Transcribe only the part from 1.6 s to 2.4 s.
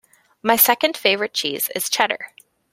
is cheddar.